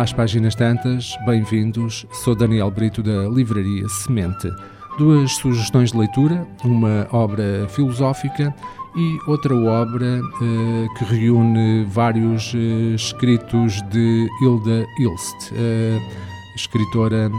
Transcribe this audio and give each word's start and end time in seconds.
às 0.00 0.12
páginas 0.12 0.54
tantas, 0.54 1.16
bem-vindos. 1.24 2.06
Sou 2.12 2.34
Daniel 2.34 2.70
Brito 2.70 3.02
da 3.02 3.28
Livraria 3.28 3.88
Semente. 3.88 4.50
Duas 4.98 5.32
sugestões 5.36 5.92
de 5.92 5.98
leitura, 5.98 6.46
uma 6.62 7.08
obra 7.12 7.66
filosófica 7.68 8.54
e 8.94 9.18
outra 9.26 9.54
obra 9.54 10.20
uh, 10.20 10.94
que 10.98 11.04
reúne 11.04 11.84
vários 11.84 12.52
uh, 12.52 12.94
escritos 12.94 13.80
de 13.90 14.28
Hilda 14.42 14.84
Ilst, 14.98 15.52
uh, 15.52 16.54
escritora 16.54 17.30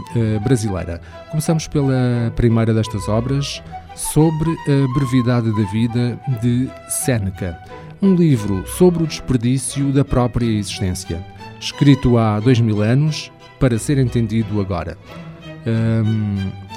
brasileira. 0.42 1.00
Começamos 1.30 1.68
pela 1.68 2.32
primeira 2.34 2.74
destas 2.74 3.08
obras, 3.08 3.62
sobre 3.94 4.50
a 4.50 4.94
brevidade 4.94 5.50
da 5.52 5.70
vida 5.70 6.20
de 6.40 6.68
Séneca, 6.88 7.58
um 8.00 8.14
livro 8.14 8.64
sobre 8.66 9.02
o 9.02 9.06
desperdício 9.06 9.92
da 9.92 10.04
própria 10.04 10.46
existência, 10.46 11.24
escrito 11.60 12.18
há 12.18 12.40
dois 12.40 12.60
mil 12.60 12.82
anos 12.82 13.30
para 13.58 13.78
ser 13.78 13.98
entendido 13.98 14.60
agora. 14.60 14.96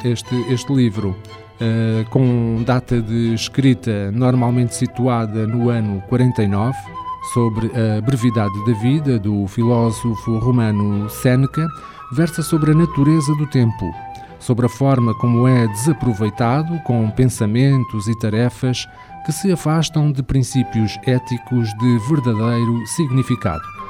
Este, 0.04 0.36
este 0.52 0.74
livro 0.74 1.10
uh, 1.10 2.10
com 2.10 2.64
data 2.66 3.02
de 3.02 3.34
escrita 3.34 4.12
normalmente 4.12 4.76
situada 4.76 5.46
no 5.46 5.70
ano 5.70 6.02
49, 6.10 6.76
sobre 7.34 7.68
a 7.68 8.02
brevidade 8.02 8.66
da 8.66 8.74
vida 8.74 9.20
do 9.20 9.48
filósofo 9.48 10.40
romano 10.40 11.08
Séneca, 11.10 11.68
versa 12.12 12.42
sobre 12.42 12.72
a 12.72 12.76
natureza 12.76 13.34
do 13.36 13.46
tempo, 13.48 13.94
sobre 14.40 14.66
a 14.66 14.70
forma 14.70 15.14
como 15.16 15.48
é 15.48 15.68
desaproveitado 15.68 16.80
com 16.84 17.10
pensamentos 17.12 18.08
e 18.08 18.18
tarefas 18.18 18.88
que 19.24 19.32
se 19.32 19.52
afastam 19.52 20.12
de 20.12 20.24
princípios 20.24 20.98
éticos 21.06 21.70
de 21.78 22.00
verdadeiro 22.10 22.86
significado. 22.88 23.81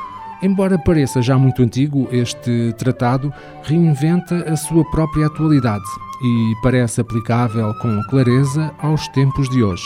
Embora 0.42 0.75
pareça 0.78 1.22
já 1.22 1.38
muito 1.38 1.61
antigo, 1.61 2.08
este 2.11 2.73
tratado 2.75 3.31
reinventa 3.61 4.52
a 4.52 4.58
sua 4.58 4.83
própria 4.89 5.28
atualidade 5.28 5.86
e 6.23 6.53
parece 6.64 7.00
aplicável 7.00 7.72
com 7.75 8.02
clareza 8.09 8.73
aos 8.80 9.08
tempos 9.09 9.48
de 9.50 9.64
hoje, 9.64 9.86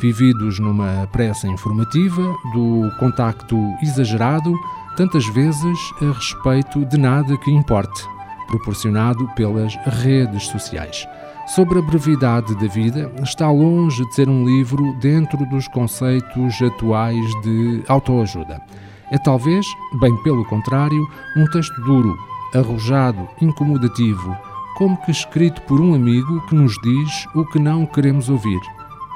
vividos 0.00 0.60
numa 0.60 1.08
pressa 1.10 1.48
informativa, 1.48 2.22
do 2.54 2.88
contacto 3.00 3.56
exagerado, 3.82 4.54
tantas 4.96 5.26
vezes 5.26 5.78
a 6.00 6.12
respeito 6.12 6.84
de 6.84 6.96
nada 6.96 7.36
que 7.36 7.50
importe, 7.50 8.00
proporcionado 8.46 9.26
pelas 9.34 9.74
redes 10.02 10.46
sociais. 10.46 11.08
Sobre 11.48 11.80
a 11.80 11.82
brevidade 11.82 12.54
da 12.54 12.68
vida, 12.68 13.10
está 13.20 13.50
longe 13.50 14.06
de 14.06 14.14
ser 14.14 14.28
um 14.28 14.44
livro 14.44 14.94
dentro 15.00 15.44
dos 15.46 15.66
conceitos 15.66 16.62
atuais 16.62 17.24
de 17.42 17.82
autoajuda. 17.88 18.62
É 19.10 19.18
talvez, 19.18 19.66
bem 20.00 20.14
pelo 20.22 20.44
contrário, 20.44 21.08
um 21.36 21.46
texto 21.46 21.80
duro, 21.82 22.16
arrojado, 22.54 23.28
incomodativo, 23.40 24.36
como 24.76 24.96
que 25.02 25.10
escrito 25.10 25.62
por 25.62 25.80
um 25.80 25.94
amigo 25.94 26.40
que 26.46 26.54
nos 26.54 26.74
diz 26.82 27.26
o 27.34 27.44
que 27.46 27.58
não 27.58 27.86
queremos 27.86 28.28
ouvir, 28.28 28.60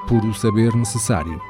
por 0.09 0.25
o 0.25 0.35
saber 0.35 0.75
necessário. 0.75 1.41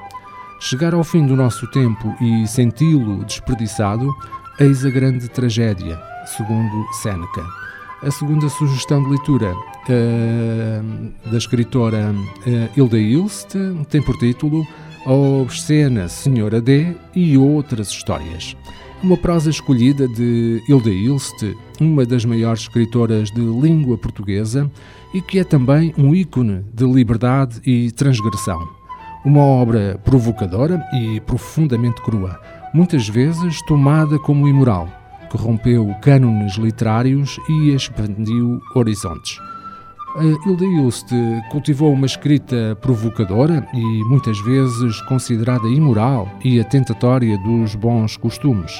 Chegar 0.60 0.94
ao 0.94 1.02
fim 1.02 1.26
do 1.26 1.34
nosso 1.34 1.66
tempo 1.68 2.14
e 2.20 2.46
senti-lo 2.46 3.24
desperdiçado, 3.24 4.12
eis 4.60 4.84
a 4.84 4.90
grande 4.90 5.28
tragédia, 5.28 6.00
segundo 6.26 6.86
Seneca. 6.92 7.44
A 8.02 8.10
segunda 8.10 8.48
sugestão 8.48 9.02
de 9.02 9.10
leitura 9.10 9.54
uh, 9.54 11.30
da 11.30 11.38
escritora 11.38 12.12
uh, 12.12 12.78
Hilda 12.78 12.98
Ilst 12.98 13.54
tem 13.88 14.02
por 14.02 14.16
título 14.18 14.66
A 15.04 15.12
Obscena 15.12 16.08
Senhora 16.08 16.60
D 16.60 16.94
e 17.14 17.36
Outras 17.36 17.88
Histórias 17.88 18.56
uma 19.02 19.16
prosa 19.16 19.50
escolhida 19.50 20.06
de 20.06 20.62
Hilda 20.68 20.90
Ilst, 20.90 21.56
uma 21.80 22.06
das 22.06 22.24
maiores 22.24 22.62
escritoras 22.62 23.30
de 23.32 23.40
língua 23.40 23.98
portuguesa 23.98 24.70
e 25.12 25.20
que 25.20 25.40
é 25.40 25.44
também 25.44 25.92
um 25.98 26.14
ícone 26.14 26.64
de 26.72 26.84
liberdade 26.84 27.60
e 27.66 27.90
transgressão. 27.90 28.60
Uma 29.24 29.40
obra 29.40 30.00
provocadora 30.04 30.80
e 30.94 31.20
profundamente 31.20 32.00
crua, 32.02 32.40
muitas 32.72 33.08
vezes 33.08 33.60
tomada 33.66 34.18
como 34.20 34.46
imoral, 34.46 34.88
que 35.30 35.36
rompeu 35.36 35.92
cânones 36.00 36.54
literários 36.56 37.38
e 37.48 37.74
expandiu 37.74 38.60
horizontes. 38.74 39.36
Hilda 40.20 40.64
Ilst 40.64 41.08
cultivou 41.50 41.90
uma 41.92 42.04
escrita 42.04 42.76
provocadora 42.82 43.66
e 43.72 44.04
muitas 44.04 44.38
vezes 44.40 45.00
considerada 45.02 45.66
imoral 45.68 46.28
e 46.44 46.60
atentatória 46.60 47.38
dos 47.38 47.74
bons 47.74 48.16
costumes. 48.18 48.72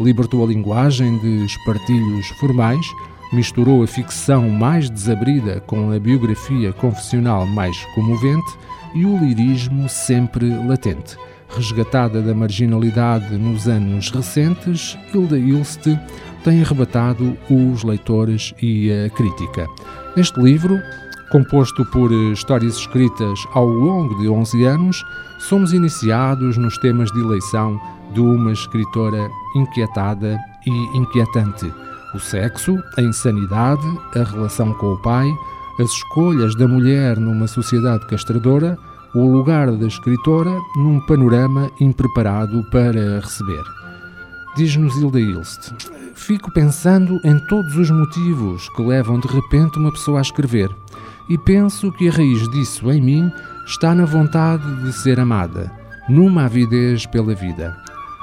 Libertou 0.00 0.42
a 0.42 0.48
linguagem 0.48 1.16
de 1.18 1.44
espartilhos 1.44 2.26
formais, 2.40 2.84
misturou 3.32 3.84
a 3.84 3.86
ficção 3.86 4.50
mais 4.50 4.90
desabrida 4.90 5.60
com 5.60 5.92
a 5.92 5.98
biografia 6.00 6.72
confessional 6.72 7.46
mais 7.46 7.76
comovente 7.94 8.58
e 8.94 9.04
o 9.04 9.16
lirismo 9.16 9.88
sempre 9.88 10.48
latente. 10.66 11.16
Resgatada 11.56 12.20
da 12.20 12.34
marginalidade 12.34 13.38
nos 13.38 13.68
anos 13.68 14.10
recentes, 14.10 14.98
Hilda 15.12 15.38
Ilst 15.38 15.86
tem 16.42 16.60
arrebatado 16.60 17.36
os 17.48 17.84
leitores 17.84 18.52
e 18.60 18.90
a 18.90 19.08
crítica. 19.10 19.68
Neste 20.16 20.40
livro, 20.40 20.80
composto 21.30 21.84
por 21.86 22.12
histórias 22.32 22.76
escritas 22.76 23.38
ao 23.52 23.66
longo 23.66 24.18
de 24.20 24.28
11 24.28 24.64
anos, 24.64 25.04
somos 25.38 25.72
iniciados 25.72 26.56
nos 26.56 26.76
temas 26.78 27.10
de 27.12 27.20
eleição 27.20 27.80
de 28.12 28.20
uma 28.20 28.52
escritora 28.52 29.30
inquietada 29.54 30.36
e 30.66 30.70
inquietante. 30.98 31.72
O 32.14 32.18
sexo, 32.18 32.76
a 32.98 33.00
insanidade, 33.00 33.86
a 34.16 34.24
relação 34.24 34.74
com 34.74 34.94
o 34.94 35.02
pai, 35.02 35.30
as 35.78 35.90
escolhas 35.90 36.56
da 36.56 36.66
mulher 36.66 37.16
numa 37.16 37.46
sociedade 37.46 38.06
castradora, 38.06 38.76
o 39.14 39.30
lugar 39.30 39.70
da 39.70 39.86
escritora 39.86 40.50
num 40.76 40.98
panorama 41.00 41.70
impreparado 41.80 42.64
para 42.70 43.20
receber. 43.20 43.62
Diz-nos 44.56 44.96
Hilda 44.96 45.20
Ilst: 45.20 45.72
Fico 46.14 46.52
pensando 46.52 47.20
em 47.24 47.38
todos 47.46 47.76
os 47.76 47.90
motivos 47.90 48.68
que 48.70 48.82
levam 48.82 49.20
de 49.20 49.28
repente 49.28 49.78
uma 49.78 49.92
pessoa 49.92 50.18
a 50.18 50.22
escrever, 50.22 50.68
e 51.28 51.38
penso 51.38 51.92
que 51.92 52.08
a 52.08 52.12
raiz 52.12 52.48
disso 52.50 52.90
em 52.90 53.00
mim 53.00 53.32
está 53.66 53.94
na 53.94 54.04
vontade 54.04 54.82
de 54.82 54.92
ser 54.92 55.20
amada, 55.20 55.70
numa 56.08 56.44
avidez 56.44 57.06
pela 57.06 57.34
vida. 57.34 57.76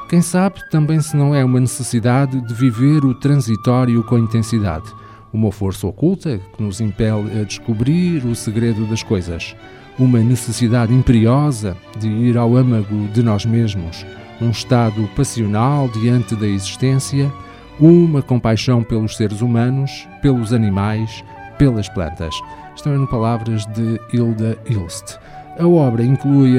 Quem 0.10 0.22
sabe 0.22 0.60
também 0.70 1.00
se 1.00 1.16
não 1.16 1.34
é 1.34 1.44
uma 1.44 1.60
necessidade 1.60 2.40
de 2.42 2.54
viver 2.54 3.06
o 3.06 3.16
transitório 3.16 4.04
com 4.04 4.18
intensidade, 4.18 4.94
uma 5.34 5.52
força 5.52 5.88
oculta 5.88 6.40
que 6.56 6.64
nos 6.64 6.82
impele 6.82 7.40
a 7.40 7.44
descobrir 7.44 8.26
o 8.26 8.36
segredo 8.36 8.86
das 8.88 9.04
coisas, 9.04 9.56
uma 9.98 10.20
necessidade 10.20 10.94
imperiosa 10.94 11.76
de 12.00 12.08
ir 12.08 12.38
ao 12.38 12.56
âmago 12.56 13.08
de 13.14 13.22
nós 13.22 13.46
mesmos 13.46 14.06
um 14.42 14.50
estado 14.50 15.08
passional 15.16 15.88
diante 15.88 16.36
da 16.36 16.48
existência, 16.48 17.32
uma 17.80 18.22
compaixão 18.22 18.84
pelos 18.84 19.16
seres 19.16 19.42
humanos, 19.42 20.08
pelos 20.22 20.52
animais, 20.52 21.24
pelas 21.58 21.88
plantas. 21.88 22.34
Estão 22.76 22.96
em 22.96 23.06
palavras 23.06 23.66
de 23.68 24.00
Hilda 24.12 24.58
Ilst. 24.68 25.18
A 25.60 25.68
obra 25.68 26.04
inclui 26.04 26.56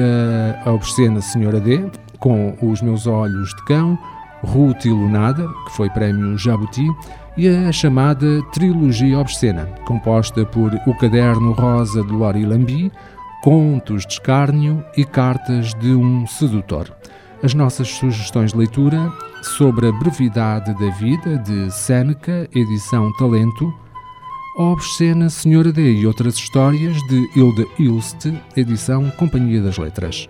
a, 0.65 0.71
obscena 0.71 1.21
Senhora 1.21 1.59
D, 1.59 1.83
com 2.19 2.55
Os 2.61 2.81
Meus 2.81 3.05
Olhos 3.05 3.49
de 3.49 3.65
Cão, 3.65 3.99
Ruth 4.43 4.85
Ilunada, 4.85 5.47
que 5.65 5.75
foi 5.75 5.89
prémio 5.89 6.37
Jabuti, 6.37 6.87
e 7.35 7.47
a 7.47 7.71
chamada 7.71 8.41
Trilogia 8.53 9.19
Obscena, 9.19 9.65
composta 9.85 10.45
por 10.45 10.73
O 10.85 10.97
Caderno 10.97 11.53
Rosa 11.53 12.03
de 12.03 12.11
Lori 12.11 12.45
Lambi, 12.45 12.91
Contos 13.43 14.05
de 14.05 14.13
Escárnio 14.13 14.83
e 14.95 15.03
Cartas 15.03 15.73
de 15.73 15.93
um 15.93 16.27
Sedutor 16.27 16.93
as 17.43 17.53
nossas 17.53 17.89
sugestões 17.89 18.53
de 18.53 18.57
leitura 18.57 19.11
sobre 19.57 19.87
a 19.87 19.91
brevidade 19.91 20.73
da 20.73 20.89
vida 20.91 21.37
de 21.37 21.69
Seneca, 21.71 22.47
edição 22.55 23.11
Talento, 23.17 23.71
Obscena 24.57 25.29
Senhora 25.29 25.71
D 25.71 25.93
e 25.93 26.07
outras 26.07 26.35
histórias 26.35 26.95
de 27.09 27.29
Hilda 27.35 27.65
Ilst, 27.77 28.27
edição 28.55 29.11
Companhia 29.11 29.61
das 29.61 29.77
Letras. 29.77 30.29